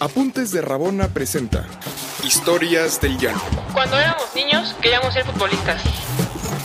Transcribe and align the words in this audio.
Apuntes 0.00 0.52
de 0.52 0.60
Rabona 0.60 1.08
presenta 1.08 1.66
Historias 2.22 3.00
del 3.00 3.18
Llano. 3.18 3.40
Cuando 3.72 3.98
éramos 3.98 4.32
niños 4.32 4.76
queríamos 4.80 5.12
ser 5.12 5.24
futbolistas, 5.24 5.82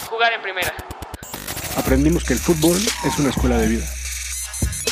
jugar 0.07 0.33
en 0.33 0.41
primera. 0.43 0.71
Aprendimos 1.75 2.23
que 2.25 2.33
el 2.33 2.39
fútbol 2.39 2.77
es 2.77 3.17
una 3.17 3.29
escuela 3.29 3.57
de 3.57 3.69
vida. 3.69 3.85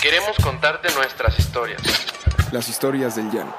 Queremos 0.02 0.36
contarte 0.44 0.92
nuestras 0.96 1.38
historias. 1.38 1.84
Las 2.52 2.68
historias 2.68 3.16
del 3.16 3.30
Llano. 3.30 3.56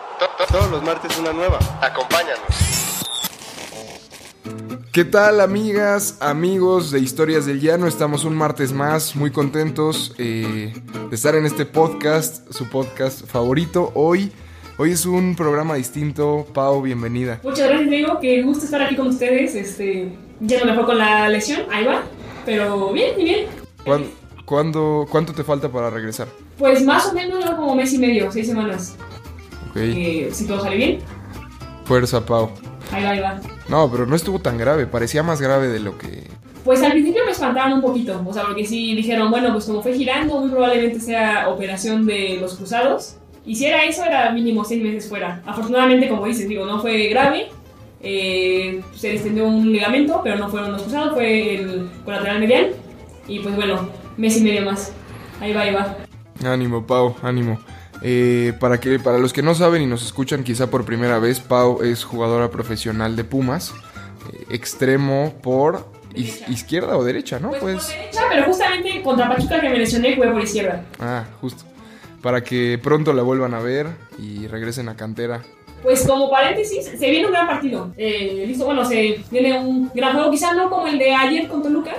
Todos 0.51 0.69
los 0.69 0.83
martes 0.83 1.17
una 1.17 1.33
nueva. 1.33 1.61
Acompáñanos. 1.81 2.73
¿Qué 4.93 5.05
tal 5.05 5.41
amigas, 5.41 6.17
amigos 6.19 6.91
de 6.91 6.99
Historias 6.99 7.47
del 7.47 7.61
Llano? 7.61 7.87
Estamos 7.87 8.25
un 8.25 8.35
martes 8.35 8.73
más, 8.73 9.15
muy 9.15 9.31
contentos 9.31 10.13
eh, 10.19 10.75
de 11.09 11.15
estar 11.15 11.37
en 11.37 11.47
este 11.47 11.67
podcast, 11.67 12.53
su 12.53 12.69
podcast 12.69 13.25
favorito. 13.27 13.93
Hoy, 13.95 14.33
hoy 14.79 14.93
es 14.93 15.07
un 15.07 15.35
programa 15.37 15.75
distinto. 15.75 16.47
Pau, 16.53 16.83
bienvenida. 16.83 17.41
Muchas 17.43 17.69
gracias, 17.69 17.91
Diego. 17.91 18.19
Qué 18.21 18.43
gusto 18.43 18.65
estar 18.65 18.83
aquí 18.83 18.97
con 18.97 19.09
ustedes. 19.09 19.55
Este, 19.55 20.13
ya 20.41 20.61
no 20.61 20.67
me 20.67 20.75
fue 20.75 20.85
con 20.87 20.99
la 20.99 21.29
lesión, 21.29 21.63
ahí 21.71 21.85
va. 21.85 22.03
Pero 22.45 22.93
bien, 22.93 23.19
y 23.21 23.25
bien. 23.25 23.47
¿Cuándo, 23.85 24.09
cuándo- 24.45 25.07
cuánto 25.11 25.33
te 25.33 25.45
falta 25.45 25.71
para 25.71 25.91
regresar? 25.91 26.29
Pues 26.59 26.85
más 26.85 27.07
o 27.07 27.13
menos 27.15 27.45
¿no? 27.45 27.57
como 27.57 27.75
mes 27.75 27.93
y 27.93 27.99
medio, 27.99 28.31
seis 28.33 28.47
semanas. 28.47 28.97
Ok, 29.71 29.77
Eh, 29.77 30.29
si 30.33 30.47
todo 30.47 30.61
sale 30.61 30.77
bien, 30.77 30.99
fuerza, 31.85 32.25
Pau. 32.25 32.51
ahí 32.93 33.03
va, 33.05 33.11
ahí 33.11 33.21
va. 33.21 33.41
No, 33.69 33.91
pero 33.91 34.07
no 34.07 34.15
estuvo 34.17 34.39
tan 34.41 34.59
grave, 34.59 34.87
parecía 34.87 35.23
más 35.23 35.41
grave 35.41 35.69
de 35.69 35.81
lo 35.81 35.97
que... 35.97 36.27
Pues 36.65 36.81
al 36.83 36.93
principio 36.93 37.25
me 37.25 37.33
espantaban 37.33 37.73
un 37.73 37.81
poquito, 37.81 38.23
o 38.25 38.33
sea, 38.33 38.45
porque 38.45 38.65
sí 38.65 38.95
dijeron, 38.95 39.31
bueno, 39.31 39.53
pues 39.53 39.65
como 39.65 39.83
fue 39.83 39.95
girando, 39.95 40.39
muy 40.41 40.51
probablemente 40.51 41.01
sea 41.01 41.49
operación 41.49 42.07
de 42.07 42.37
los 42.41 42.55
cruzados. 42.57 43.17
Y 43.45 43.57
si 43.57 43.67
era 43.67 43.85
eso, 43.85 44.05
era 44.05 44.31
mínimo 44.33 44.65
seis 44.65 44.83
meses 44.83 45.09
fuera. 45.09 45.43
Afortunadamente, 45.47 46.09
como 46.09 46.27
dices, 46.27 46.49
digo, 46.49 46.65
no 46.65 46.81
fue 46.81 47.07
grave. 47.09 47.49
eh, 48.05 48.81
se 48.97 49.13
extendió 49.15 49.47
un 49.47 49.73
ligamento, 49.73 50.21
pero 50.25 50.37
no 50.37 50.49
fueron 50.49 50.73
los 50.73 50.83
cruzados, 50.83 51.15
fue 51.15 51.55
el 51.55 51.89
colateral 52.05 52.41
medial. 52.41 52.73
Y 53.29 53.39
pues 53.41 53.55
bueno, 53.55 53.89
mes 54.17 54.37
y 54.39 54.43
medio 54.43 54.63
más. 54.63 54.93
Ahí 55.41 55.53
va, 55.53 55.63
ahí 55.63 55.73
va. 55.75 55.97
Ánimo, 56.45 56.85
Pau, 56.87 57.15
ánimo. 57.23 57.61
Eh, 58.03 58.53
para, 58.59 58.81
que, 58.81 58.99
para 58.99 59.19
los 59.19 59.33
que 59.33 59.43
no 59.43 59.55
saben 59.55 59.83
y 59.83 59.87
nos 59.87 60.05
escuchan 60.05 60.43
quizá 60.43 60.69
por 60.69 60.85
primera 60.85 61.21
vez, 61.21 61.39
Pau 61.39 61.83
es 61.83 62.03
jugadora 62.03 62.51
profesional 62.51 63.15
de 63.15 63.23
Pumas, 63.23 63.73
eh, 64.33 64.45
extremo 64.51 65.35
por 65.41 65.87
Derecha. 66.13 66.51
izquierda 66.51 66.97
o 66.97 67.05
derecha, 67.05 67.39
¿no? 67.39 67.51
Pues, 67.51 67.61
Pues, 67.61 67.85
por 67.87 67.95
derecha, 67.97 68.23
pero 68.29 68.45
justamente 68.45 69.03
contra 69.03 69.29
Pachuca 69.29 69.61
que 69.61 69.69
me 69.69 69.79
lesioné 69.79 70.17
jugué 70.17 70.29
por 70.33 70.43
izquierda. 70.43 70.85
ah, 70.99 71.25
justo. 71.41 71.63
Para 72.23 72.43
que 72.43 72.79
pronto 72.83 73.13
la 73.13 73.23
vuelvan 73.23 73.53
a 73.53 73.61
ver 73.61 73.89
y 74.19 74.47
regresen 74.47 74.89
a 74.89 74.97
cantera. 74.97 75.43
Pues 75.83 76.07
como 76.07 76.31
paréntesis, 76.31 76.85
se 76.85 77.11
viene 77.11 77.27
un 77.27 77.33
gran 77.33 77.49
partido. 77.49 77.93
Eh, 77.97 78.45
listo, 78.47 78.65
bueno, 78.65 78.85
se 78.85 79.19
viene 79.31 79.59
un 79.59 79.91
gran 79.93 80.15
juego, 80.15 80.31
quizá 80.31 80.55
no 80.55 80.71
como 80.71 80.87
el 80.87 80.99
de 80.99 81.13
ayer 81.13 81.49
con 81.49 81.63
Toluca, 81.63 81.95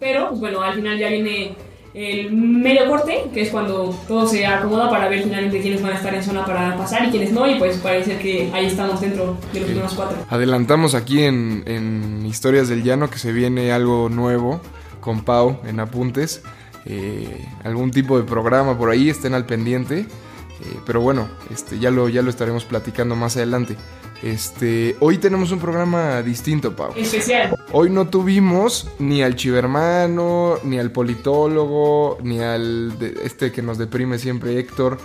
pero 0.00 0.30
pues 0.30 0.40
bueno, 0.40 0.60
al 0.60 0.74
final 0.74 0.98
ya 0.98 1.08
viene 1.08 1.54
el 1.94 2.32
medio 2.32 2.88
corte, 2.88 3.24
que 3.32 3.42
es 3.42 3.50
cuando 3.50 3.96
todo 4.06 4.26
se 4.26 4.44
acomoda 4.44 4.90
para 4.90 5.08
ver 5.08 5.22
finalmente 5.22 5.60
quiénes 5.60 5.80
van 5.82 5.92
a 5.92 5.96
estar 5.96 6.14
en 6.14 6.22
zona 6.22 6.44
para 6.44 6.76
pasar 6.76 7.06
y 7.06 7.10
quiénes 7.10 7.32
no, 7.32 7.48
y 7.48 7.58
pues 7.58 7.76
parece 7.78 8.18
que 8.18 8.50
ahí 8.52 8.66
estamos 8.66 9.00
dentro 9.00 9.36
de 9.52 9.60
los 9.60 9.68
primeros 9.68 9.94
cuatro. 9.94 10.18
Adelantamos 10.28 10.94
aquí 10.94 11.22
en, 11.22 11.62
en 11.66 12.26
Historias 12.26 12.68
del 12.68 12.82
Llano 12.82 13.08
que 13.08 13.18
se 13.18 13.32
viene 13.32 13.72
algo 13.72 14.08
nuevo 14.08 14.60
con 15.00 15.24
Pau 15.24 15.60
en 15.64 15.80
apuntes. 15.80 16.42
Eh, 16.88 17.46
algún 17.64 17.90
tipo 17.90 18.18
de 18.18 18.24
programa 18.24 18.76
por 18.78 18.90
ahí, 18.90 19.08
estén 19.10 19.34
al 19.34 19.46
pendiente. 19.46 20.00
eh, 20.00 20.76
pero 20.86 21.00
bueno, 21.00 21.28
este, 21.52 21.78
ya, 21.78 21.90
lo, 21.90 22.08
ya 22.08 22.22
lo 22.22 22.30
estaremos 22.30 22.64
platicando 22.64 23.14
más 23.14 23.36
adelante. 23.36 23.76
Este, 24.22 24.96
hoy 24.98 25.18
tenemos 25.18 25.52
un 25.52 25.60
programa 25.60 26.20
distinto, 26.22 26.74
Pau. 26.74 26.90
Especial. 26.96 27.54
Hoy 27.70 27.88
no 27.90 28.08
tuvimos 28.08 28.88
ni 28.98 29.22
al 29.22 29.36
chivermano, 29.36 30.58
ni 30.64 30.78
al 30.80 30.90
politólogo, 30.90 32.18
ni 32.24 32.40
al 32.40 32.98
de- 32.98 33.16
este 33.22 33.52
que 33.52 33.62
nos 33.62 33.78
deprime 33.78 34.18
siempre, 34.18 34.58
Héctor. 34.58 34.98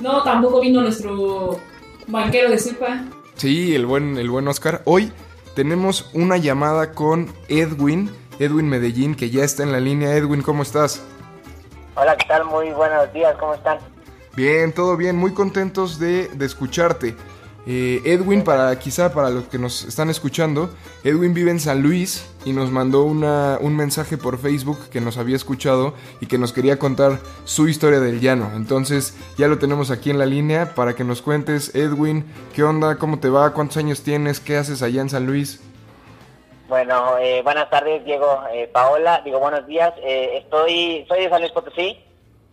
No, 0.00 0.22
tampoco 0.22 0.60
vino 0.62 0.80
nuestro 0.80 1.60
banquero 2.06 2.50
de 2.50 2.58
cepa. 2.58 3.04
Sí, 3.36 3.74
el 3.74 3.84
buen, 3.84 4.16
el 4.16 4.30
buen 4.30 4.48
Oscar. 4.48 4.80
Hoy 4.86 5.12
tenemos 5.54 6.08
una 6.14 6.38
llamada 6.38 6.92
con 6.92 7.28
Edwin, 7.48 8.10
Edwin 8.38 8.68
Medellín, 8.68 9.14
que 9.14 9.28
ya 9.28 9.44
está 9.44 9.62
en 9.62 9.72
la 9.72 9.80
línea. 9.80 10.16
Edwin, 10.16 10.40
¿cómo 10.40 10.62
estás? 10.62 11.02
Hola, 11.96 12.16
¿qué 12.16 12.26
tal? 12.26 12.44
Muy 12.44 12.70
buenos 12.72 13.12
días, 13.12 13.36
¿cómo 13.38 13.54
están? 13.54 13.78
Bien, 14.36 14.72
todo 14.72 14.96
bien, 14.96 15.16
muy 15.16 15.32
contentos 15.32 15.98
de, 15.98 16.28
de 16.28 16.46
escucharte. 16.46 17.14
Eh, 17.66 18.02
Edwin, 18.04 18.42
para 18.44 18.78
quizá 18.78 19.14
para 19.14 19.30
los 19.30 19.44
que 19.44 19.58
nos 19.58 19.84
están 19.84 20.10
escuchando, 20.10 20.68
Edwin 21.02 21.32
vive 21.32 21.50
en 21.50 21.60
San 21.60 21.82
Luis 21.82 22.26
y 22.44 22.52
nos 22.52 22.70
mandó 22.70 23.04
una- 23.04 23.56
un 23.58 23.74
mensaje 23.74 24.18
por 24.18 24.36
Facebook 24.38 24.78
que 24.90 25.00
nos 25.00 25.16
había 25.16 25.36
escuchado 25.36 25.94
y 26.20 26.26
que 26.26 26.36
nos 26.36 26.52
quería 26.52 26.78
contar 26.78 27.20
su 27.44 27.66
historia 27.68 28.00
del 28.00 28.20
llano. 28.20 28.50
Entonces 28.54 29.14
ya 29.38 29.48
lo 29.48 29.58
tenemos 29.58 29.90
aquí 29.90 30.10
en 30.10 30.18
la 30.18 30.26
línea 30.26 30.74
para 30.74 30.94
que 30.94 31.04
nos 31.04 31.22
cuentes, 31.22 31.74
Edwin, 31.74 32.26
¿qué 32.54 32.64
onda? 32.64 32.96
¿Cómo 32.96 33.18
te 33.18 33.30
va? 33.30 33.54
¿Cuántos 33.54 33.78
años 33.78 34.02
tienes? 34.02 34.40
¿Qué 34.40 34.58
haces 34.58 34.82
allá 34.82 35.00
en 35.00 35.08
San 35.08 35.24
Luis? 35.26 35.60
Bueno, 36.68 37.18
eh, 37.18 37.42
buenas 37.42 37.68
tardes, 37.68 38.04
Diego, 38.04 38.42
eh, 38.50 38.68
Paola, 38.72 39.20
digo 39.22 39.38
buenos 39.38 39.66
días. 39.66 39.92
Eh, 40.02 40.38
estoy, 40.38 41.04
soy 41.08 41.24
de 41.24 41.28
San 41.28 41.40
Luis 41.40 41.52
Potosí, 41.52 42.02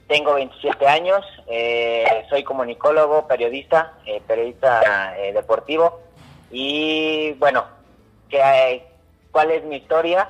tengo 0.08 0.34
27 0.34 0.86
años, 0.86 1.26
eh, 1.48 2.26
soy 2.30 2.44
comunicólogo, 2.44 3.26
periodista, 3.28 3.94
eh, 4.06 4.22
periodista 4.28 5.18
eh, 5.18 5.32
deportivo. 5.32 6.02
Y 6.52 7.32
bueno, 7.40 7.64
¿qué, 8.30 8.86
¿cuál 9.32 9.52
es 9.52 9.64
mi 9.64 9.78
historia? 9.78 10.28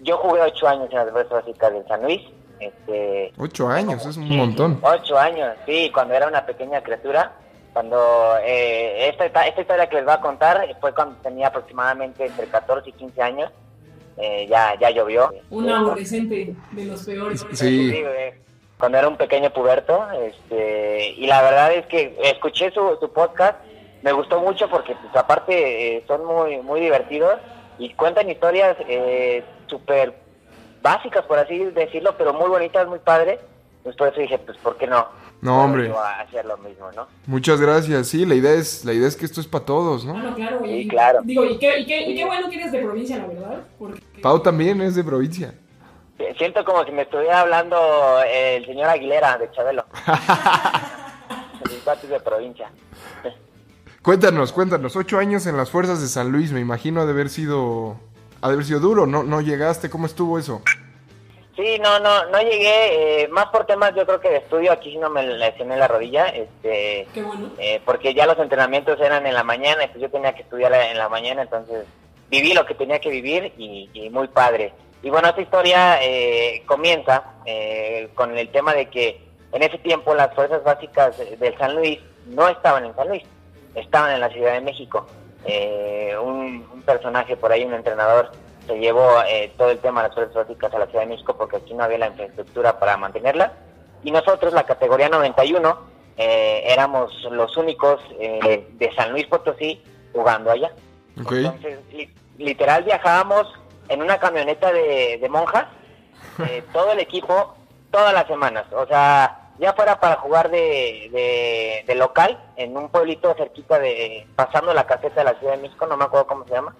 Yo 0.00 0.18
jugué 0.18 0.42
ocho 0.42 0.66
años 0.66 0.88
en 0.90 0.98
las 0.98 1.10
fuerzas 1.10 1.44
básicas 1.44 1.72
de 1.72 1.84
San 1.84 2.02
Luis. 2.02 2.22
Este, 2.58 3.32
Ocho 3.38 3.68
años, 3.68 4.04
es 4.04 4.16
un 4.16 4.36
montón. 4.36 4.80
Ocho 4.82 5.16
años, 5.16 5.54
sí, 5.64 5.90
cuando 5.94 6.14
era 6.14 6.26
una 6.26 6.44
pequeña 6.44 6.82
criatura. 6.82 7.32
Cuando 7.76 8.38
eh, 8.42 9.10
esta, 9.10 9.26
esta 9.26 9.60
historia 9.60 9.86
que 9.86 9.96
les 9.96 10.06
voy 10.06 10.14
a 10.14 10.20
contar 10.22 10.66
fue 10.80 10.94
cuando 10.94 11.14
tenía 11.16 11.48
aproximadamente 11.48 12.24
entre 12.24 12.46
14 12.46 12.88
y 12.88 12.92
15 12.94 13.20
años. 13.20 13.52
Eh, 14.16 14.46
ya, 14.48 14.78
ya 14.80 14.88
llovió. 14.88 15.30
Un 15.50 15.68
adolescente 15.68 16.54
de 16.70 16.84
los 16.86 17.04
peores. 17.04 17.46
Sí. 17.52 18.02
Cuando 18.78 18.96
era 18.96 19.08
un 19.08 19.18
pequeño 19.18 19.50
puberto. 19.50 20.08
Este, 20.12 21.10
y 21.18 21.26
la 21.26 21.42
verdad 21.42 21.74
es 21.74 21.84
que 21.84 22.16
escuché 22.22 22.70
su, 22.70 22.96
su 22.98 23.12
podcast. 23.12 23.58
Me 24.00 24.12
gustó 24.12 24.40
mucho 24.40 24.70
porque, 24.70 24.94
pues, 24.94 25.14
aparte, 25.14 25.98
eh, 25.98 26.04
son 26.06 26.24
muy, 26.24 26.56
muy 26.62 26.80
divertidos 26.80 27.38
y 27.78 27.92
cuentan 27.92 28.30
historias 28.30 28.74
eh, 28.88 29.44
súper 29.66 30.14
básicas, 30.80 31.26
por 31.26 31.38
así 31.38 31.58
decirlo, 31.58 32.14
pero 32.16 32.32
muy 32.32 32.48
bonitas, 32.48 32.88
muy 32.88 33.00
padres. 33.00 33.38
Pues 33.86 33.94
por 33.94 34.08
eso 34.08 34.20
dije, 34.20 34.36
pues, 34.38 34.58
¿por 34.58 34.76
qué 34.76 34.88
no? 34.88 35.06
No, 35.40 35.62
hombre. 35.62 35.92
hacer 36.18 36.44
lo 36.44 36.56
mismo, 36.58 36.90
¿no? 36.90 37.06
Muchas 37.28 37.60
gracias. 37.60 38.08
Sí, 38.08 38.26
la 38.26 38.34
idea 38.34 38.54
es, 38.54 38.84
la 38.84 38.92
idea 38.92 39.06
es 39.06 39.14
que 39.14 39.24
esto 39.24 39.40
es 39.40 39.46
para 39.46 39.64
todos, 39.64 40.04
¿no? 40.04 40.14
Claro, 40.14 40.34
claro, 40.34 40.58
güey. 40.58 40.82
Sí, 40.82 40.88
claro. 40.88 41.20
Digo, 41.22 41.44
y 41.44 41.56
qué, 41.56 41.78
y, 41.78 41.86
qué, 41.86 42.02
y 42.02 42.16
qué 42.16 42.24
bueno 42.24 42.50
que 42.50 42.56
eres 42.56 42.72
de 42.72 42.80
provincia, 42.80 43.18
la 43.18 43.26
verdad. 43.26 43.60
Porque 43.78 44.02
Pau 44.20 44.40
también 44.40 44.82
es 44.82 44.96
de 44.96 45.04
provincia. 45.04 45.54
Siento 46.36 46.64
como 46.64 46.84
si 46.84 46.90
me 46.90 47.02
estuviera 47.02 47.42
hablando 47.42 47.76
eh, 48.26 48.56
el 48.56 48.66
señor 48.66 48.88
Aguilera 48.88 49.38
de 49.38 49.52
Chabelo. 49.52 49.84
Mis 51.70 52.10
de 52.10 52.18
provincia. 52.18 52.68
Cuéntanos, 54.02 54.52
cuéntanos. 54.52 54.96
Ocho 54.96 55.18
años 55.18 55.46
en 55.46 55.56
las 55.56 55.70
fuerzas 55.70 56.00
de 56.00 56.08
San 56.08 56.32
Luis, 56.32 56.50
me 56.50 56.58
imagino 56.58 57.02
ha 57.02 57.04
de 57.04 57.12
haber 57.12 57.28
sido, 57.28 58.00
ha 58.40 58.48
de 58.48 58.54
haber 58.54 58.66
sido 58.66 58.80
duro. 58.80 59.06
No, 59.06 59.22
no 59.22 59.40
llegaste. 59.42 59.88
¿Cómo 59.90 60.06
estuvo 60.06 60.40
eso? 60.40 60.60
Sí, 61.56 61.78
no, 61.78 61.98
no, 62.00 62.26
no 62.26 62.38
llegué, 62.42 63.22
eh, 63.22 63.28
más 63.28 63.46
por 63.46 63.64
temas 63.64 63.94
yo 63.94 64.04
creo 64.04 64.20
que 64.20 64.28
de 64.28 64.36
estudio, 64.36 64.72
aquí 64.72 64.90
sí 64.90 64.98
no 64.98 65.08
me 65.08 65.22
lesioné 65.26 65.76
la 65.78 65.88
rodilla, 65.88 66.26
este, 66.26 67.08
qué 67.14 67.22
bueno. 67.22 67.50
eh, 67.58 67.80
porque 67.82 68.12
ya 68.12 68.26
los 68.26 68.38
entrenamientos 68.38 69.00
eran 69.00 69.26
en 69.26 69.32
la 69.32 69.42
mañana, 69.42 69.84
entonces 69.84 70.02
yo 70.02 70.10
tenía 70.10 70.34
que 70.34 70.42
estudiar 70.42 70.74
en 70.74 70.98
la 70.98 71.08
mañana, 71.08 71.42
entonces 71.42 71.86
viví 72.28 72.52
lo 72.52 72.66
que 72.66 72.74
tenía 72.74 72.98
que 73.00 73.08
vivir 73.08 73.54
y, 73.56 73.88
y 73.94 74.10
muy 74.10 74.28
padre. 74.28 74.74
Y 75.02 75.08
bueno, 75.08 75.28
esta 75.28 75.40
historia 75.40 75.98
eh, 76.02 76.62
comienza 76.66 77.22
eh, 77.46 78.10
con 78.14 78.36
el 78.36 78.48
tema 78.50 78.74
de 78.74 78.90
que 78.90 79.20
en 79.52 79.62
ese 79.62 79.78
tiempo 79.78 80.14
las 80.14 80.34
fuerzas 80.34 80.62
básicas 80.62 81.16
del 81.38 81.56
San 81.56 81.74
Luis 81.74 81.98
no 82.26 82.48
estaban 82.48 82.84
en 82.84 82.94
San 82.96 83.08
Luis, 83.08 83.22
estaban 83.74 84.12
en 84.12 84.20
la 84.20 84.28
Ciudad 84.28 84.52
de 84.52 84.60
México. 84.60 85.06
Eh, 85.46 86.14
un, 86.20 86.68
un 86.72 86.82
personaje 86.82 87.36
por 87.36 87.52
ahí, 87.52 87.64
un 87.64 87.72
entrenador, 87.74 88.32
se 88.66 88.78
llevó 88.78 89.08
eh, 89.28 89.52
todo 89.56 89.70
el 89.70 89.78
tema 89.78 90.02
de 90.02 90.08
las 90.08 90.14
fuerzas 90.14 90.46
básicas 90.46 90.72
a 90.74 90.78
la 90.78 90.86
Ciudad 90.86 91.02
de 91.02 91.08
México 91.10 91.34
porque 91.36 91.56
aquí 91.56 91.74
no 91.74 91.84
había 91.84 91.98
la 91.98 92.08
infraestructura 92.08 92.78
para 92.78 92.96
mantenerla. 92.96 93.52
Y 94.02 94.10
nosotros, 94.10 94.52
la 94.52 94.64
categoría 94.64 95.08
91, 95.08 95.78
eh, 96.18 96.62
éramos 96.66 97.12
los 97.30 97.56
únicos 97.56 98.00
eh, 98.18 98.66
de 98.72 98.94
San 98.94 99.12
Luis 99.12 99.26
Potosí 99.26 99.82
jugando 100.12 100.50
allá. 100.50 100.72
Entonces, 101.38 101.78
li- 101.92 102.12
literal 102.38 102.84
viajábamos 102.84 103.52
en 103.88 104.02
una 104.02 104.18
camioneta 104.18 104.72
de, 104.72 105.18
de 105.20 105.28
monjas, 105.28 105.66
eh, 106.48 106.62
todo 106.72 106.92
el 106.92 107.00
equipo, 107.00 107.54
todas 107.90 108.12
las 108.12 108.26
semanas. 108.26 108.64
O 108.72 108.86
sea, 108.86 109.50
ya 109.58 109.72
fuera 109.72 109.98
para 109.98 110.16
jugar 110.16 110.50
de, 110.50 111.08
de, 111.12 111.84
de 111.86 111.94
local 111.94 112.38
en 112.56 112.76
un 112.76 112.88
pueblito 112.90 113.34
cerquita 113.34 113.78
de, 113.78 114.26
pasando 114.36 114.74
la 114.74 114.86
caseta 114.86 115.20
de 115.20 115.24
la 115.32 115.38
Ciudad 115.38 115.54
de 115.56 115.62
México, 115.62 115.86
no 115.86 115.96
me 115.96 116.04
acuerdo 116.04 116.26
cómo 116.26 116.44
se 116.44 116.52
llama, 116.52 116.74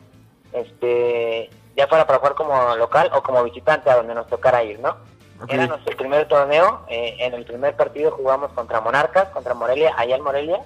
este, 0.52 1.48
ya 1.76 1.86
fuera 1.86 2.06
para 2.06 2.18
jugar 2.18 2.34
como 2.34 2.76
local 2.76 3.10
o 3.14 3.22
como 3.22 3.44
visitante 3.44 3.90
a 3.90 3.96
donde 3.96 4.14
nos 4.14 4.26
tocara 4.26 4.64
ir, 4.64 4.80
¿no? 4.80 4.96
Ok. 5.42 5.52
Era 5.52 5.66
nuestro 5.66 5.94
primer 5.96 6.26
torneo, 6.28 6.84
eh, 6.88 7.16
en 7.20 7.34
el 7.34 7.44
primer 7.44 7.76
partido 7.76 8.10
jugamos 8.12 8.50
contra 8.52 8.80
Monarcas, 8.80 9.28
contra 9.28 9.52
Morelia, 9.52 9.92
allá 9.96 10.16
en 10.16 10.22
Morelia, 10.22 10.60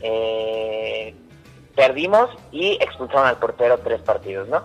eh, 0.00 1.14
perdimos 1.74 2.30
y 2.52 2.72
expulsaron 2.80 3.26
al 3.26 3.38
portero 3.38 3.78
tres 3.78 4.00
partidos, 4.02 4.48
¿no? 4.48 4.62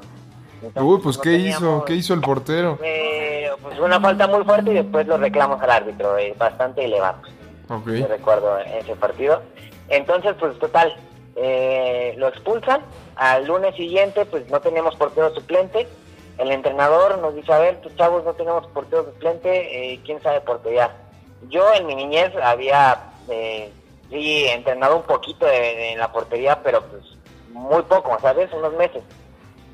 Entonces, 0.62 0.84
Uy, 0.84 1.00
pues 1.02 1.18
no 1.18 1.24
¿qué 1.24 1.34
hizo? 1.34 1.86
¿Qué 1.86 1.94
hizo 1.94 2.14
el 2.14 2.22
portero? 2.22 2.80
eh, 2.84 3.50
pues 3.62 3.80
una 3.80 4.00
falta 4.00 4.28
muy 4.28 4.44
fuerte 4.44 4.72
y 4.72 4.76
después 4.76 5.08
los 5.08 5.20
reclamos 5.20 5.62
al 5.62 5.70
árbitro, 5.70 6.16
bastante 6.38 6.86
elevados. 6.86 7.28
Ok. 7.70 7.90
Yo 7.90 8.08
recuerdo 8.08 8.58
ese 8.60 8.96
partido. 8.96 9.42
Entonces, 9.90 10.36
pues 10.40 10.58
total, 10.60 10.96
eh, 11.38 12.14
lo 12.18 12.28
expulsan. 12.28 12.82
Al 13.16 13.46
lunes 13.46 13.76
siguiente, 13.76 14.26
pues 14.26 14.50
no 14.50 14.60
teníamos 14.60 14.96
portero 14.96 15.34
suplente. 15.34 15.88
El 16.38 16.52
entrenador 16.52 17.18
nos 17.20 17.34
dice, 17.36 17.52
a 17.54 17.60
ver, 17.60 17.82
tus 17.82 17.96
chavos 17.96 18.24
no 18.24 18.34
tenemos 18.34 18.68
portero 18.68 19.06
suplente, 19.06 19.94
eh, 19.94 20.00
¿quién 20.06 20.22
sabe 20.22 20.42
portería? 20.42 20.92
Yo 21.50 21.74
en 21.74 21.86
mi 21.88 21.96
niñez 21.96 22.32
había, 22.44 22.98
eh, 23.30 23.72
sí, 24.10 24.46
entrenado 24.48 24.98
un 24.98 25.04
poquito 25.04 25.46
de- 25.46 25.52
de- 25.52 25.92
en 25.94 26.00
la 26.00 26.12
portería, 26.12 26.62
pero 26.62 26.82
pues 26.84 27.04
muy 27.52 27.82
poco, 27.84 28.18
¿sabes? 28.22 28.52
Unos 28.54 28.74
meses. 28.74 29.04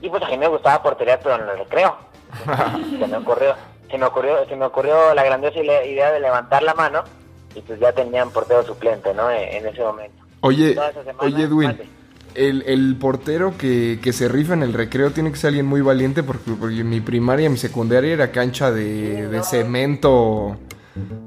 Y 0.01 0.09
pues 0.09 0.23
a 0.23 0.27
mí 0.29 0.37
me 0.37 0.47
gustaba 0.47 0.81
portería, 0.83 1.19
pero 1.19 1.35
en 1.35 1.41
el 1.49 1.57
recreo. 1.59 1.95
se 2.99 3.07
me 3.07 3.17
ocurrió, 3.17 3.55
se 3.91 3.97
me 3.97 4.05
ocurrió, 4.05 4.45
se 4.47 4.55
me 4.55 4.65
ocurrió 4.65 5.13
la 5.13 5.23
grandiosa 5.23 5.59
idea 5.59 6.11
de 6.11 6.19
levantar 6.19 6.63
la 6.63 6.73
mano 6.73 7.03
y 7.55 7.61
pues 7.61 7.79
ya 7.79 7.91
tenían 7.91 8.31
portero 8.31 8.63
suplente, 8.63 9.13
¿no? 9.13 9.29
En, 9.29 9.49
en 9.57 9.67
ese 9.67 9.81
momento. 9.83 10.22
Oye, 10.45 10.75
oye 11.19 11.43
Edwin, 11.43 11.77
el, 12.35 12.63
el 12.63 12.97
portero 12.97 13.57
que, 13.57 13.99
que 14.03 14.11
se 14.11 14.27
rifa 14.27 14.53
en 14.53 14.63
el 14.63 14.73
recreo 14.73 15.11
tiene 15.11 15.31
que 15.31 15.37
ser 15.37 15.49
alguien 15.49 15.65
muy 15.65 15.81
valiente 15.81 16.21
porque, 16.21 16.51
porque 16.59 16.83
mi 16.83 16.99
primaria, 16.99 17.49
mi 17.49 17.57
secundaria 17.57 18.13
era 18.13 18.31
cancha 18.31 18.71
de, 18.71 19.27
de 19.29 19.43
cemento. 19.43 20.57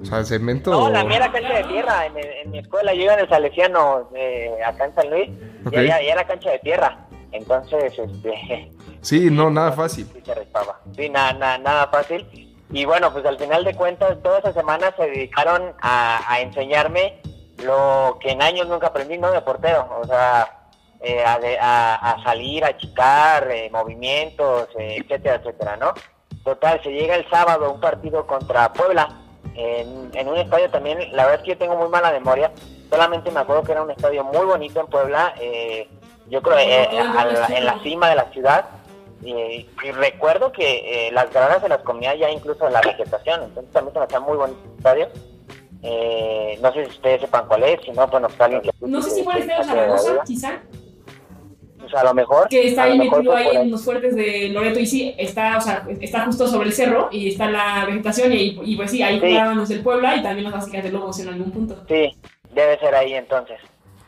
O 0.01 0.05
sea, 0.05 0.23
cemento. 0.25 0.71
No, 0.71 0.91
la 0.91 1.03
mía 1.03 1.17
era 1.17 1.33
cancha 1.33 1.55
de 1.55 1.65
tierra. 1.65 2.07
En, 2.07 2.17
en 2.17 2.51
mi 2.51 2.59
escuela 2.59 2.95
yo 2.95 3.03
iba 3.03 3.15
en 3.15 3.21
el 3.21 3.29
Salesiano, 3.29 4.11
eh, 4.15 4.51
acá 4.65 4.85
en 4.85 4.95
San 4.95 5.11
Luis, 5.11 5.29
Ok. 5.65 5.73
y 5.73 5.77
allá, 5.79 5.97
allá 5.97 6.13
era 6.13 6.25
cancha 6.27 6.51
de 6.51 6.59
tierra. 6.61 7.07
Entonces, 7.33 7.93
este... 7.99 8.71
Sí, 9.01 9.29
no, 9.31 9.51
nada 9.51 9.71
fácil. 9.73 10.07
Sí, 10.13 10.21
se 10.25 10.35
rifaba. 10.35 10.81
Sí, 10.97 11.09
nada, 11.09 11.33
nada, 11.35 11.59
nada 11.59 11.87
fácil. 11.89 12.27
Y 12.73 12.85
bueno, 12.85 13.13
pues 13.13 13.25
al 13.25 13.39
final 13.39 13.63
de 13.65 13.75
cuentas, 13.75 14.21
toda 14.23 14.41
esa 14.41 14.53
semana 14.53 14.93
se 14.97 15.05
dedicaron 15.05 15.63
a, 15.81 16.21
a 16.29 16.41
enseñarme 16.41 17.21
lo 17.63 18.19
que 18.21 18.31
en 18.33 18.43
años 18.43 18.67
nunca 18.69 18.89
aprendí, 18.89 19.19
¿no? 19.19 19.31
De 19.31 19.41
portero. 19.41 19.89
O 20.01 20.07
sea, 20.07 20.69
eh, 21.01 21.25
a, 21.25 21.39
a- 21.61 22.13
a 22.13 22.23
salir, 22.25 22.65
a 22.65 22.77
chicar, 22.77 23.49
eh, 23.51 23.69
movimientos, 23.71 24.69
eh, 24.79 24.97
etcétera, 25.01 25.37
etcétera, 25.37 25.77
¿no? 25.77 25.93
Total, 26.45 26.81
se 26.83 26.91
llega 26.91 27.15
el 27.17 27.29
sábado 27.29 27.71
un 27.73 27.81
partido 27.81 28.27
contra 28.27 28.73
Puebla, 28.73 29.09
en, 29.55 30.11
en 30.15 30.29
un 30.29 30.37
estadio 30.37 30.71
también, 30.71 30.99
la 31.13 31.25
verdad 31.25 31.41
es 31.41 31.43
que 31.43 31.51
yo 31.53 31.59
tengo 31.59 31.77
muy 31.77 31.89
mala 31.89 32.13
memoria, 32.13 32.53
solamente 32.91 33.31
me 33.31 33.41
acuerdo 33.41 33.63
que 33.63 33.73
era 33.73 33.83
un 33.83 33.91
estadio 33.91 34.23
muy 34.23 34.45
bonito 34.45 34.81
en 34.81 34.87
Puebla, 34.87 35.35
eh, 35.41 35.89
yo 36.29 36.43
creo 36.43 36.57
la- 37.35 37.47
en 37.59 37.65
la 37.67 37.79
cima 37.83 38.09
de 38.09 38.15
la 38.17 38.25
ciudad, 38.33 38.65
y, 39.23 39.67
recuerdo 39.93 40.53
que 40.53 41.09
eh, 41.09 41.13
las 41.13 41.33
gradas 41.33 41.63
se 41.63 41.69
las 41.69 41.79
comía 41.83 42.15
ya 42.15 42.31
incluso 42.31 42.67
en 42.67 42.73
la 42.75 42.81
vegetación, 42.81 43.43
entonces 43.43 43.73
también 43.73 43.93
se 43.95 43.99
me 43.99 44.05
hacía 44.05 44.21
muy 44.21 44.37
bonito 44.37 44.61
el 44.65 44.77
estadio. 44.77 45.09
Eh, 45.89 46.59
no 46.61 46.73
sé 46.73 46.85
si 46.87 46.91
ustedes 46.91 47.21
sepan 47.21 47.47
cuál 47.47 47.63
es, 47.63 47.81
si 47.83 47.93
no, 47.93 48.07
bueno, 48.09 48.27
pues 48.27 48.41
alguien 48.41 48.63
que... 48.63 48.71
No 48.81 49.01
sé 49.01 49.11
si 49.11 49.23
fue 49.23 49.35
el 49.35 49.43
Estadio 49.43 49.63
que- 49.63 49.69
que- 49.69 49.75
Zaragoza, 49.75 50.25
quizá, 50.27 50.61
Pues 51.79 51.95
a 51.95 52.03
lo 52.05 52.15
mejor. 52.15 52.49
que 52.49 52.67
está 52.69 52.83
ahí 52.85 52.99
metido 52.99 53.37
ahí 53.37 53.55
en 53.57 53.71
los 53.71 53.85
fuertes 53.85 54.17
de 54.17 54.49
Loreto 54.49 54.81
y 54.81 54.87
sí, 54.87 55.15
está, 55.17 55.57
o 55.57 55.61
sea, 55.61 55.87
está 56.01 56.25
justo 56.25 56.49
sobre 56.49 56.67
el 56.69 56.73
cerro 56.75 57.09
y 57.13 57.29
está 57.29 57.49
la 57.49 57.85
vegetación 57.87 58.33
y, 58.33 58.59
y 58.65 58.75
pues 58.77 58.91
sí, 58.91 59.03
ahí 59.03 59.21
Sí. 59.21 59.29
jugaban 59.31 59.57
los 59.59 59.69
del 59.69 59.83
Puebla 59.83 60.17
y 60.17 60.23
también 60.25 60.45
los 60.45 60.53
básicas 60.53 60.83
de 60.83 60.91
Lobos 60.91 61.21
en 61.21 61.29
algún 61.29 61.53
punto. 61.53 61.77
Sí, 61.89 62.17
debe 62.53 62.79
ser 62.81 62.95
ahí 62.97 63.15
entonces. 63.15 63.61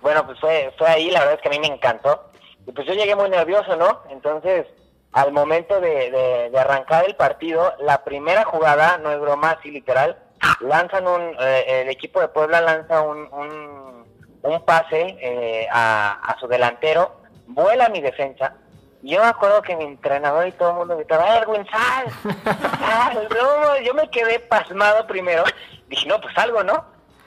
Bueno, 0.02 0.26
pues 0.26 0.40
fue, 0.40 0.72
fue 0.76 0.88
ahí, 0.88 1.10
la 1.10 1.20
verdad 1.20 1.34
es 1.36 1.40
que 1.42 1.48
a 1.48 1.52
mí 1.52 1.60
me 1.60 1.72
encantó. 1.74 2.24
Y 2.66 2.72
pues 2.72 2.86
yo 2.88 2.94
llegué 2.94 3.14
muy 3.14 3.30
nervioso, 3.30 3.76
¿no? 3.76 4.00
Entonces, 4.10 4.66
al 5.12 5.32
momento 5.32 5.80
de, 5.80 6.10
de- 6.10 6.50
de 6.50 6.58
arrancar 6.58 7.04
el 7.06 7.14
partido, 7.14 7.72
la 7.80 8.02
primera 8.04 8.44
jugada, 8.44 8.98
no 8.98 9.10
es 9.12 9.20
broma, 9.20 9.52
así 9.52 9.70
literal, 9.70 10.18
lanzan 10.60 11.06
un, 11.06 11.36
eh, 11.40 11.82
el 11.82 11.88
equipo 11.88 12.20
de 12.20 12.28
Puebla 12.28 12.60
lanza 12.60 13.02
un, 13.02 13.28
un, 13.32 14.06
un 14.42 14.64
pase 14.64 15.16
eh, 15.20 15.68
a, 15.70 16.20
a 16.22 16.38
su 16.38 16.46
delantero, 16.46 17.20
vuela 17.46 17.88
mi 17.88 18.00
defensa. 18.00 18.54
Yo 19.02 19.20
me 19.20 19.28
acuerdo 19.28 19.62
que 19.62 19.76
mi 19.76 19.84
entrenador 19.84 20.48
y 20.48 20.52
todo 20.52 20.70
el 20.70 20.76
mundo 20.76 20.96
gritaba, 20.96 21.36
Erwin, 21.36 21.66
sal, 21.70 22.34
sal, 22.80 23.28
no, 23.30 23.80
yo 23.80 23.94
me 23.94 24.10
quedé 24.10 24.40
pasmado 24.40 25.06
primero. 25.06 25.44
Dije, 25.88 26.08
no, 26.08 26.20
pues 26.20 26.36
algo, 26.36 26.64
¿no? 26.64 26.84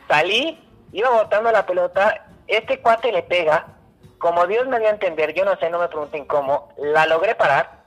Salí, 0.08 0.60
iba 0.92 1.10
botando 1.10 1.52
la 1.52 1.66
pelota, 1.66 2.26
este 2.48 2.82
cuate 2.82 3.12
le 3.12 3.24
pega, 3.24 3.68
como 4.18 4.46
Dios 4.48 4.68
me 4.68 4.80
dio 4.80 4.90
a 4.90 4.92
entender, 4.92 5.34
yo 5.34 5.46
no 5.46 5.58
sé, 5.58 5.70
no 5.70 5.80
me 5.80 5.88
pregunten 5.88 6.26
cómo, 6.26 6.74
la 6.78 7.06
logré 7.06 7.36
parar, 7.36 7.82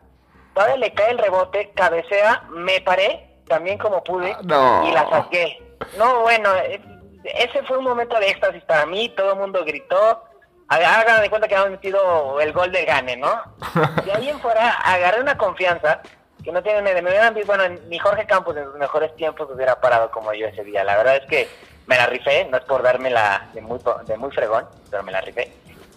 todavía 0.55 0.77
le 0.77 0.95
cae 0.95 1.11
el 1.11 1.19
rebote, 1.19 1.71
cabecea, 1.75 2.45
me 2.51 2.81
paré, 2.81 3.34
también 3.47 3.79
como 3.79 4.03
pude, 4.03 4.33
Ah, 4.33 4.41
no. 4.43 4.89
y 4.89 4.93
la 4.93 5.09
saqué. 5.11 5.63
No, 5.99 6.21
bueno, 6.21 6.55
eh, 6.57 6.81
ese 7.25 7.63
fue 7.65 7.79
un 7.79 7.85
momento 7.85 8.19
de 8.19 8.29
éxtasis 8.31 8.63
para 8.65 8.87
mí, 8.87 9.09
todo 9.11 9.33
el 9.33 9.39
mundo 9.39 9.65
gritó, 9.65 10.23
Haga- 10.69 11.01
hagan 11.01 11.21
de 11.21 11.29
cuenta 11.29 11.47
que 11.47 11.55
habían 11.57 11.73
metido 11.73 12.41
el 12.41 12.53
gol 12.55 12.73
del 12.73 12.87
gane, 12.87 13.17
¿no? 13.19 13.43
De 14.05 14.13
ahí 14.13 14.31
en 14.31 14.41
fuera 14.41 14.71
agarré 14.83 15.21
una 15.21 15.37
confianza 15.37 16.01
que 16.43 16.51
no 16.53 16.63
tiene 16.63 16.81
me 17.03 17.11
hubieran 17.11 17.35
visto, 17.35 17.55
bueno, 17.55 17.69
ni 17.89 17.99
Jorge 17.99 18.25
Campos 18.27 18.57
en 18.57 18.65
sus 18.65 18.75
mejores 18.77 19.15
tiempos 19.17 19.49
hubiera 19.55 19.79
parado 19.81 20.11
como 20.11 20.33
yo 20.33 20.47
ese 20.47 20.65
día. 20.65 20.83
La 20.83 20.97
verdad 20.97 21.17
es 21.17 21.27
que 21.27 21.49
me 21.87 21.97
la 21.99 22.07
rifé, 22.07 22.47
no 22.51 22.57
es 22.57 22.65
por 22.65 22.83
dármela 22.83 23.49
de 23.53 23.61
muy, 23.61 23.79
de 24.07 24.17
muy 24.17 24.31
fregón, 24.31 24.67
pero 24.91 25.03
me 25.03 25.13
la 25.13 25.21
rifé. 25.21 25.53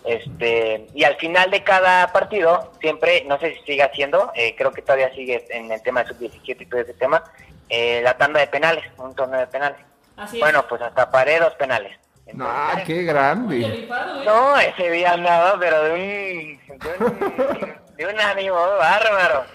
Este, 0.06 0.88
y 0.94 1.04
al 1.04 1.18
final 1.18 1.52
de 1.52 1.64
cada 1.64 2.12
partido, 2.14 2.72
siempre, 2.80 3.24
no 3.26 3.38
sé 3.40 3.56
si 3.56 3.62
sigue 3.64 3.84
haciendo, 3.84 4.32
eh, 4.36 4.56
creo 4.58 4.72
que 4.72 4.82
todavía 4.82 5.14
sigue 5.14 5.46
en 5.50 5.72
el 5.72 5.82
tema 5.82 6.04
de 6.04 6.10
sub-17 6.10 6.62
y 6.62 6.66
todo 6.66 6.82
ese 6.82 6.94
tema, 6.94 7.24
eh, 7.70 8.02
la 8.02 8.18
tanda 8.18 8.40
de 8.40 8.48
penales, 8.48 8.86
un 8.98 9.14
torneo 9.16 9.40
de 9.40 9.48
penales. 9.48 9.78
Así. 10.16 10.40
Bueno, 10.40 10.66
pues 10.68 10.82
hasta 10.82 11.12
paré 11.12 11.40
dos 11.40 11.54
penales. 11.56 11.98
Ah, 12.40 12.72
Entonces, 12.72 12.84
qué 12.86 12.94
Oye, 12.94 13.04
grande. 13.04 13.62
¿eh? 13.62 13.90
no, 14.26 14.58
ese 14.58 14.92
día 14.92 15.14
andaba, 15.14 15.58
pero 15.60 15.84
de 15.84 15.94
un, 15.94 16.78
de 16.80 17.06
un, 17.06 17.76
de 17.98 18.06
un 18.06 18.20
ánimo 18.20 18.56
bárbaro. 18.56 19.46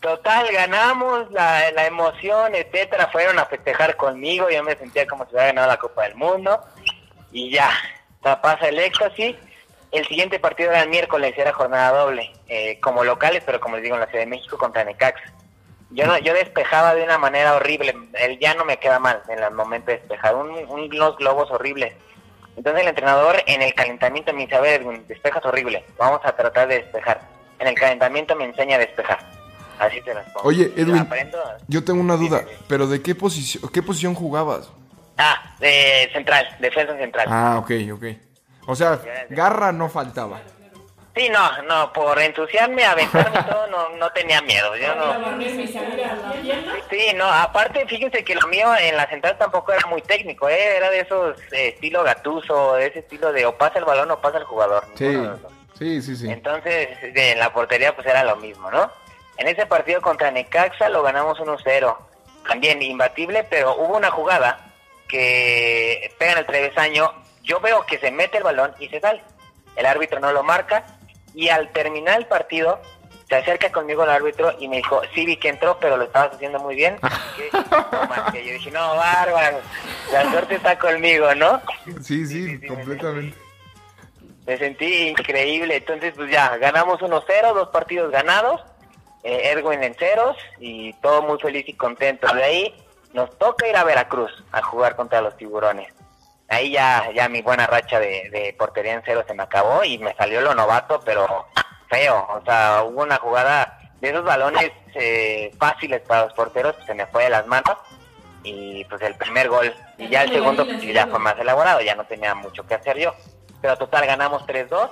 Total, 0.00 0.46
ganamos, 0.52 1.30
la, 1.30 1.70
la 1.70 1.86
emoción, 1.86 2.54
etcétera, 2.54 3.08
fueron 3.10 3.38
a 3.38 3.46
festejar 3.46 3.96
conmigo, 3.96 4.50
yo 4.50 4.62
me 4.62 4.76
sentía 4.76 5.06
como 5.06 5.24
si 5.24 5.30
hubiera 5.30 5.46
ganado 5.46 5.68
la 5.68 5.78
Copa 5.78 6.02
del 6.02 6.14
Mundo, 6.14 6.60
y 7.32 7.50
ya, 7.50 7.70
pasa 8.24 8.68
el 8.68 8.78
éxtasis. 8.78 9.36
El 9.92 10.06
siguiente 10.08 10.40
partido 10.40 10.70
era 10.70 10.82
el 10.82 10.88
miércoles, 10.88 11.34
era 11.36 11.52
jornada 11.52 11.96
doble, 11.96 12.32
eh, 12.48 12.80
como 12.80 13.04
locales, 13.04 13.42
pero 13.46 13.60
como 13.60 13.76
les 13.76 13.84
digo, 13.84 13.94
en 13.94 14.00
la 14.00 14.06
Ciudad 14.08 14.24
de 14.24 14.30
México 14.30 14.58
contra 14.58 14.82
Necaxa. 14.84 15.22
Yo 15.90 16.06
no, 16.08 16.18
yo 16.18 16.34
despejaba 16.34 16.94
de 16.96 17.04
una 17.04 17.18
manera 17.18 17.54
horrible, 17.54 17.94
el 18.14 18.38
ya 18.40 18.54
no 18.54 18.64
me 18.64 18.78
queda 18.78 18.98
mal 18.98 19.22
en 19.28 19.40
el 19.40 19.52
momento 19.52 19.92
de 19.92 19.98
despejar, 19.98 20.34
un, 20.34 20.50
un- 20.50 20.68
unos 20.92 21.16
globos 21.18 21.48
horribles. 21.52 21.94
Entonces 22.56 22.82
el 22.82 22.88
entrenador 22.88 23.36
en 23.46 23.62
el 23.62 23.72
calentamiento 23.74 24.32
me 24.32 24.42
dice, 24.42 24.56
a 24.56 24.60
ver, 24.60 24.82
despejas 25.06 25.44
horrible, 25.44 25.84
vamos 25.96 26.20
a 26.24 26.34
tratar 26.34 26.66
de 26.66 26.76
despejar. 26.82 27.20
En 27.60 27.68
el 27.68 27.74
calentamiento 27.76 28.34
me 28.34 28.44
enseña 28.46 28.76
a 28.76 28.80
despejar. 28.80 29.18
Así 29.78 30.00
te 30.02 30.12
las 30.14 30.24
pongo. 30.30 30.48
Oye, 30.48 30.72
Edwin. 30.76 31.08
Yo 31.68 31.84
tengo 31.84 32.00
una 32.00 32.16
duda, 32.16 32.40
Sí, 32.40 32.46
sí, 32.48 32.54
sí. 32.58 32.64
pero 32.68 32.86
¿de 32.88 33.00
qué 33.02 33.14
posición, 33.14 33.70
qué 33.72 33.82
posición 33.82 34.14
jugabas? 34.14 34.70
Ah, 35.16 35.54
de 35.60 36.10
central, 36.12 36.46
defensa 36.58 36.96
central. 36.96 37.26
Ah, 37.30 37.56
ok, 37.58 37.70
ok. 37.94 38.04
O 38.66 38.74
sea, 38.74 38.98
garra 39.30 39.72
no 39.72 39.88
faltaba. 39.88 40.40
Sí, 41.16 41.28
no, 41.28 41.62
no, 41.62 41.92
por 41.92 42.18
entusiasme, 42.20 42.84
aventarme 42.84 43.38
y 43.38 43.42
todo, 43.50 43.66
no, 43.68 43.90
no 43.90 44.10
tenía 44.10 44.42
miedo. 44.42 44.74
Yo 44.76 44.94
no. 44.96 45.38
Sí, 46.90 47.12
no, 47.14 47.24
aparte, 47.26 47.86
fíjense 47.86 48.24
que 48.24 48.34
lo 48.34 48.48
mío 48.48 48.74
en 48.76 48.96
la 48.96 49.06
central 49.08 49.36
tampoco 49.38 49.72
era 49.72 49.86
muy 49.86 50.02
técnico, 50.02 50.48
¿eh? 50.48 50.76
era 50.76 50.90
de 50.90 51.00
esos 51.00 51.38
eh, 51.52 51.68
estilo 51.68 52.02
gatuso, 52.02 52.74
de 52.74 52.86
ese 52.86 52.98
estilo 53.00 53.32
de 53.32 53.46
o 53.46 53.56
pasa 53.56 53.78
el 53.78 53.84
balón 53.84 54.10
o 54.10 54.20
pasa 54.20 54.38
el 54.38 54.44
jugador. 54.44 54.84
Sí, 54.96 55.16
sí, 55.78 56.02
sí, 56.02 56.16
sí. 56.16 56.30
Entonces, 56.30 57.00
de- 57.14 57.32
en 57.32 57.38
la 57.38 57.52
portería 57.52 57.94
pues 57.94 58.06
era 58.08 58.24
lo 58.24 58.34
mismo, 58.36 58.70
¿no? 58.72 58.90
En 59.36 59.46
ese 59.48 59.66
partido 59.66 60.00
contra 60.00 60.30
Necaxa 60.32 60.88
lo 60.88 61.02
ganamos 61.02 61.38
1-0. 61.38 61.96
También 62.48 62.82
imbatible, 62.82 63.44
pero 63.44 63.74
hubo 63.76 63.96
una 63.96 64.10
jugada 64.10 64.58
que 65.08 66.12
pega 66.18 66.32
en 66.32 66.38
el 66.38 66.46
travesaño. 66.46 67.12
Yo 67.42 67.60
veo 67.60 67.84
que 67.86 67.98
se 67.98 68.10
mete 68.10 68.38
el 68.38 68.44
balón 68.44 68.74
y 68.78 68.88
se 68.88 69.00
sale. 69.00 69.22
El 69.76 69.86
árbitro 69.86 70.20
no 70.20 70.32
lo 70.32 70.42
marca. 70.42 70.84
Y 71.34 71.48
al 71.48 71.70
terminar 71.72 72.18
el 72.18 72.26
partido, 72.26 72.80
se 73.28 73.36
acerca 73.36 73.72
conmigo 73.72 74.04
el 74.04 74.10
árbitro 74.10 74.54
y 74.58 74.68
me 74.68 74.76
dijo, 74.76 75.02
sí 75.14 75.24
vi 75.24 75.36
que 75.36 75.48
entró, 75.48 75.78
pero 75.80 75.96
lo 75.96 76.04
estabas 76.04 76.34
haciendo 76.34 76.58
muy 76.60 76.74
bien. 76.74 76.98
Que, 77.36 77.50
no 77.52 78.06
más 78.08 78.32
que 78.32 78.46
yo 78.46 78.52
dije, 78.52 78.70
no, 78.70 78.94
bárbaro, 78.94 79.58
la 80.12 80.30
suerte 80.30 80.54
está 80.54 80.78
conmigo, 80.78 81.34
¿no? 81.34 81.60
Sí, 81.84 81.92
sí, 82.00 82.26
sí, 82.26 82.58
sí, 82.58 82.66
completamente. 82.68 83.36
Me 84.46 84.56
sentí 84.56 85.08
increíble, 85.08 85.78
entonces 85.78 86.12
pues 86.14 86.30
ya, 86.30 86.56
ganamos 86.58 87.00
1-0, 87.00 87.54
dos 87.54 87.70
partidos 87.70 88.12
ganados, 88.12 88.60
eh, 89.24 89.50
Erwin 89.50 89.82
en 89.82 89.94
ceros 89.94 90.36
y 90.60 90.92
todo 90.94 91.22
muy 91.22 91.40
feliz 91.40 91.64
y 91.66 91.72
contento. 91.72 92.32
De 92.32 92.44
ahí 92.44 92.74
nos 93.14 93.38
toca 93.38 93.66
ir 93.66 93.76
a 93.76 93.84
Veracruz 93.84 94.44
a 94.52 94.60
jugar 94.62 94.96
contra 94.96 95.22
los 95.22 95.36
tiburones. 95.36 95.92
Ahí 96.48 96.72
ya, 96.72 97.10
ya 97.14 97.28
mi 97.28 97.40
buena 97.40 97.66
racha 97.66 97.98
de, 97.98 98.28
de 98.30 98.54
portería 98.58 98.92
en 98.92 99.02
cero 99.04 99.24
se 99.26 99.34
me 99.34 99.44
acabó 99.44 99.82
y 99.82 99.96
me 99.98 100.14
salió 100.14 100.42
lo 100.42 100.54
novato, 100.54 101.00
pero 101.04 101.46
feo. 101.88 102.26
O 102.30 102.44
sea, 102.44 102.82
hubo 102.82 103.02
una 103.02 103.16
jugada 103.16 103.78
de 104.00 104.10
esos 104.10 104.24
balones 104.24 104.70
eh, 104.94 105.50
fáciles 105.58 106.02
para 106.02 106.24
los 106.24 106.34
porteros, 106.34 106.76
se 106.84 106.92
me 106.92 107.06
fue 107.06 107.24
de 107.24 107.30
las 107.30 107.46
manos 107.46 107.76
y 108.42 108.84
pues 108.84 109.00
el 109.02 109.14
primer 109.14 109.48
gol. 109.48 109.74
Y 109.96 110.08
ya 110.08 110.24
el 110.24 110.32
segundo 110.32 110.66
pues, 110.66 110.82
ya 110.82 111.06
fue 111.06 111.18
más 111.18 111.38
elaborado, 111.38 111.80
ya 111.80 111.94
no 111.94 112.04
tenía 112.04 112.34
mucho 112.34 112.66
que 112.66 112.74
hacer 112.74 112.98
yo. 112.98 113.14
Pero 113.62 113.76
total, 113.78 114.06
ganamos 114.06 114.46
3-2. 114.46 114.90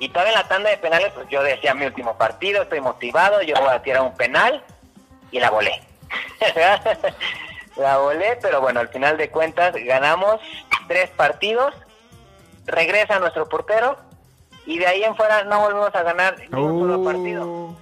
Y 0.00 0.08
todavía 0.08 0.32
en 0.32 0.38
la 0.38 0.48
tanda 0.48 0.70
de 0.70 0.78
penales, 0.78 1.12
pues 1.14 1.28
yo 1.28 1.42
decía 1.42 1.72
mi 1.74 1.86
último 1.86 2.16
partido, 2.18 2.62
estoy 2.62 2.80
motivado, 2.80 3.42
yo 3.42 3.54
voy 3.56 3.70
a 3.70 3.82
tirar 3.82 4.02
un 4.02 4.14
penal 4.14 4.62
y 5.30 5.40
la 5.40 5.50
volé. 5.50 5.80
la 7.80 7.98
volé, 7.98 8.38
pero 8.40 8.60
bueno, 8.60 8.80
al 8.80 8.88
final 8.88 9.16
de 9.16 9.30
cuentas 9.30 9.74
ganamos 9.74 10.40
tres 10.88 11.10
partidos, 11.10 11.74
regresa 12.66 13.18
nuestro 13.18 13.48
portero 13.48 13.96
y 14.66 14.78
de 14.78 14.86
ahí 14.86 15.02
en 15.02 15.16
fuera 15.16 15.44
no 15.44 15.60
volvimos 15.60 15.94
a 15.94 16.02
ganar 16.02 16.36
ni 16.38 16.60
un 16.60 16.80
solo 16.80 17.04
partido. 17.04 17.44
Oh. 17.46 17.76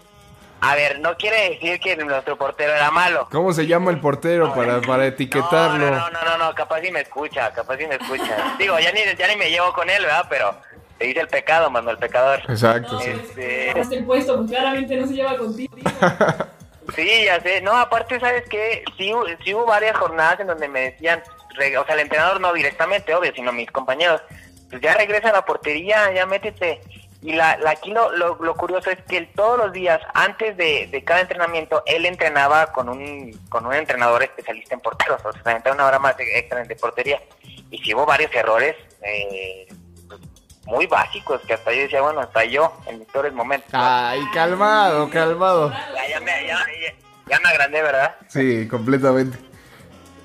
A 0.61 0.75
ver, 0.75 0.99
no 0.99 1.17
quiere 1.17 1.51
decir 1.51 1.79
que 1.79 1.97
nuestro 1.97 2.37
portero 2.37 2.73
era 2.75 2.91
malo. 2.91 3.29
¿Cómo 3.31 3.53
se 3.53 3.67
llama 3.67 3.91
el 3.93 4.01
portero 4.01 4.53
para, 4.55 4.81
para 4.81 5.07
etiquetarlo? 5.07 5.91
No, 5.91 5.91
no, 5.91 6.11
no, 6.11 6.25
no, 6.25 6.39
no, 6.47 6.55
capaz 6.55 6.81
si 6.81 6.91
me 6.91 7.01
escucha, 7.03 7.53
capaz 7.53 7.77
si 7.77 7.87
me 7.87 7.95
escucha. 7.95 8.55
Digo, 8.59 8.77
ya 8.81 8.91
ni, 8.91 9.01
ya 9.17 9.29
ni 9.29 9.37
me 9.37 9.51
llevo 9.51 9.73
con 9.73 9.89
él, 9.89 10.03
¿verdad? 10.03 10.27
Pero 10.29 10.57
te 10.99 11.05
dice 11.05 11.21
el 11.21 11.29
pecado, 11.29 11.71
mando 11.71 11.93
el 11.93 11.99
pecador. 11.99 12.41
Exacto, 12.49 12.95
No, 12.95 13.01
sí. 13.01 13.11
Este- 13.11 13.79
este... 13.79 13.97
el 13.99 14.05
puesto, 14.05 14.37
pues 14.37 14.51
claramente 14.51 14.97
no 14.97 15.07
se 15.07 15.15
lleva 15.15 15.37
contigo. 15.37 15.77
Sí, 16.95 17.25
ya 17.25 17.41
sé. 17.41 17.61
No, 17.61 17.77
aparte, 17.77 18.19
¿sabes 18.21 18.45
qué? 18.49 18.83
Sí, 18.97 19.13
sí 19.45 19.55
hubo 19.55 19.67
varias 19.67 19.97
jornadas 19.97 20.41
en 20.41 20.47
donde 20.47 20.69
me 20.69 20.81
decían, 20.93 21.23
o 21.79 21.85
sea, 21.85 21.95
el 21.95 22.01
entrenador 22.01 22.41
no 22.41 22.53
directamente, 22.53 23.15
obvio, 23.15 23.33
sino 23.35 23.53
mis 23.53 23.71
compañeros, 23.71 24.23
pues 24.71 24.81
ya 24.83 24.95
regresa 24.95 25.31
a 25.31 25.33
la 25.33 25.45
portería, 25.45 26.13
ya 26.13 26.27
métete. 26.27 26.81
Y 27.21 27.33
la, 27.33 27.57
la 27.59 27.71
aquí 27.71 27.91
lo, 27.91 28.13
lo, 28.13 28.37
lo 28.37 28.55
curioso 28.55 28.91
es 28.91 28.99
que 29.09 29.23
todos 29.35 29.59
los 29.59 29.73
días, 29.73 30.01
antes 30.15 30.57
de, 30.57 30.87
de 30.87 31.03
cada 31.05 31.21
entrenamiento, 31.21 31.83
él 31.85 32.07
entrenaba 32.07 32.73
con 32.73 32.89
un, 32.89 33.33
con 33.49 33.67
un 33.67 33.75
entrenador 33.75 34.23
especialista 34.23 34.75
en 34.75 34.81
porteros, 34.81 35.21
o 35.25 35.33
sea, 35.33 35.61
se 35.63 35.71
una 35.73 35.87
hora 35.87 35.99
más 35.99 36.17
de- 36.17 36.39
extra 36.39 36.63
de 36.63 36.77
portería. 36.77 37.21
Y 37.71 37.79
sí 37.79 37.93
hubo 37.93 38.07
varios 38.07 38.33
errores 38.35 38.77
eh, 39.03 39.67
muy 40.69 40.87
básicos, 40.87 41.41
que 41.47 41.55
hasta 41.55 41.73
yo 41.73 41.81
decía, 41.83 42.03
bueno, 42.03 42.21
hasta 42.21 42.45
yo, 42.45 42.71
en 42.87 42.99
mis 42.99 43.09
peores 43.09 43.33
momentos. 43.33 43.71
Ay, 43.73 44.21
calmado, 44.35 45.09
calmado. 45.11 45.71
Ya, 45.95 46.07
ya 46.09 46.21
me, 46.21 46.47
ya, 46.47 46.59
ya- 47.27 47.41
me 47.41 47.49
agrandé, 47.49 47.83
¿verdad? 47.83 48.15
Sí, 48.29 48.69
completamente. 48.69 49.39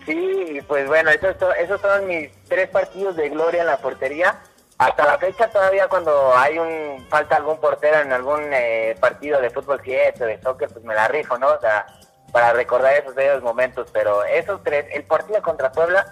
Sí, 0.05 0.59
pues 0.67 0.85
bueno, 0.88 1.12
esos, 1.12 1.35
son- 1.39 1.55
esos 1.57 1.79
son 1.79 2.07
mis 2.07 2.29
tres 2.50 2.67
partidos 2.69 3.15
de 3.15 3.29
gloria 3.29 3.62
en 3.62 3.67
la 3.67 3.77
portería. 3.77 4.38
Hasta 4.77 5.05
la 5.05 5.17
fecha 5.17 5.47
todavía 5.50 5.88
cuando 5.88 6.35
hay 6.35 6.59
un 6.59 7.05
falta 7.09 7.38
algún 7.38 7.57
portero 7.62 8.00
en 8.01 8.12
algún 8.12 8.41
eh, 8.51 8.97
partido 9.00 9.39
de 9.39 9.50
fútbol 9.50 9.79
7 9.81 10.23
o 10.23 10.27
de 10.27 10.41
soccer, 10.41 10.67
pues 10.73 10.83
me 10.83 10.93
la 10.93 11.07
rifo, 11.07 11.38
¿no? 11.38 11.47
O 11.47 11.59
sea, 11.62 11.85
para 12.33 12.51
recordar 12.51 12.93
esos 12.95 13.15
bellos 13.15 13.41
momentos. 13.41 13.88
Pero 13.93 14.25
esos 14.25 14.62
tres, 14.62 14.88
el 14.91 15.03
partido 15.03 15.41
contra 15.41 15.71
Puebla 15.71 16.05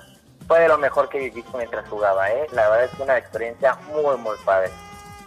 fue 0.51 0.60
de 0.60 0.67
lo 0.67 0.77
mejor 0.77 1.08
que 1.08 1.17
viví 1.17 1.46
mientras 1.55 1.88
jugaba, 1.88 2.29
¿eh? 2.29 2.46
La 2.51 2.67
verdad 2.67 2.84
es 2.84 2.91
que 2.91 3.03
una 3.03 3.17
experiencia 3.17 3.77
muy, 3.93 4.17
muy 4.17 4.36
padre. 4.43 4.70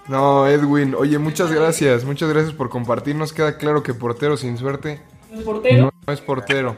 No, 0.07 0.47
Edwin, 0.47 0.95
oye, 0.95 1.17
muchas 1.19 1.51
gracias, 1.51 2.05
muchas 2.05 2.29
gracias 2.29 2.53
por 2.53 2.69
compartirnos. 2.69 3.33
Queda 3.33 3.57
claro 3.57 3.83
que 3.83 3.95
portero 3.95 4.37
sin 4.37 4.59
suerte 4.59 5.01
El 5.33 5.43
portero. 5.43 5.91
no 6.07 6.13
es 6.13 6.21
portero. 6.21 6.77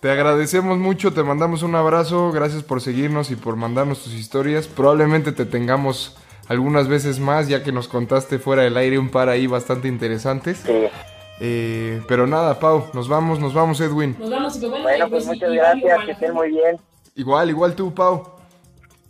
Te 0.00 0.10
agradecemos 0.10 0.78
mucho, 0.78 1.12
te 1.12 1.22
mandamos 1.22 1.62
un 1.62 1.74
abrazo, 1.74 2.32
gracias 2.32 2.62
por 2.62 2.80
seguirnos 2.80 3.30
y 3.30 3.36
por 3.36 3.56
mandarnos 3.56 4.02
tus 4.02 4.14
historias. 4.14 4.66
Probablemente 4.66 5.32
te 5.32 5.44
tengamos 5.44 6.16
algunas 6.48 6.88
veces 6.88 7.20
más, 7.20 7.48
ya 7.48 7.62
que 7.62 7.70
nos 7.70 7.86
contaste 7.86 8.38
fuera 8.38 8.62
del 8.62 8.78
aire 8.78 8.98
un 8.98 9.10
par 9.10 9.28
ahí 9.28 9.46
bastante 9.46 9.88
interesantes. 9.88 10.62
sí. 10.64 10.88
Eh, 11.40 12.02
pero 12.08 12.26
nada, 12.26 12.58
Pau, 12.58 12.86
nos 12.94 13.08
vamos, 13.08 13.38
nos 13.38 13.54
vamos, 13.54 13.80
Edwin. 13.80 14.16
Nos 14.18 14.28
vamos 14.30 14.56
y 14.60 14.66
bueno, 14.66 15.08
pues 15.08 15.24
muchas 15.26 15.52
gracias, 15.52 16.04
que 16.04 16.10
estén 16.12 16.34
muy 16.34 16.48
bien. 16.48 16.78
Igual, 17.18 17.50
igual 17.50 17.74
tú, 17.74 17.92
Pau. 17.92 18.22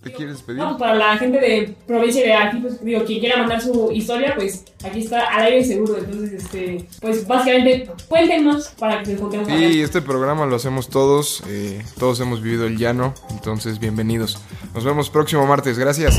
¿Te 0.03 0.11
quieres 0.11 0.37
despedir? 0.37 0.61
Vamos, 0.61 0.79
para 0.79 0.95
la 0.95 1.19
gente 1.19 1.39
de 1.39 1.77
provincia 1.87 2.25
de 2.25 2.33
aquí, 2.33 2.57
pues 2.57 2.83
digo, 2.83 3.05
quien 3.05 3.21
quiera 3.21 3.37
mandar 3.37 3.61
su 3.61 3.93
historia, 3.93 4.33
pues 4.35 4.65
aquí 4.83 5.01
está 5.01 5.27
al 5.27 5.43
aire 5.43 5.63
seguro. 5.63 5.99
Entonces, 5.99 6.33
este, 6.45 6.87
pues 7.03 7.27
básicamente 7.27 7.91
cuéntenos 8.09 8.69
para 8.79 9.03
que 9.03 9.13
encontremos 9.13 9.49
Sí, 9.49 9.83
este 9.83 10.01
programa 10.01 10.47
lo 10.47 10.57
hacemos 10.57 10.89
todos, 10.89 11.43
eh, 11.49 11.85
todos 11.99 12.19
hemos 12.21 12.41
vivido 12.41 12.65
el 12.67 12.79
llano, 12.79 13.13
entonces 13.29 13.79
bienvenidos. 13.79 14.41
Nos 14.73 14.85
vemos 14.85 15.11
próximo 15.11 15.47
martes, 15.47 15.79
gracias. 15.79 16.19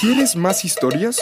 ¿Quieres 0.00 0.36
más 0.36 0.64
historias? 0.64 1.18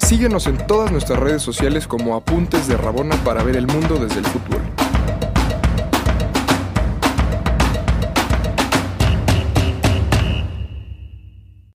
Síguenos 0.00 0.48
en 0.48 0.66
todas 0.66 0.92
nuestras 0.92 1.18
redes 1.18 1.40
sociales 1.40 1.86
como 1.86 2.14
Apuntes 2.14 2.68
de 2.68 2.76
Rabona 2.76 3.16
para 3.24 3.42
ver 3.42 3.56
el 3.56 3.68
mundo 3.68 3.94
desde 3.94 4.18
el 4.18 4.26
fútbol. 4.26 4.83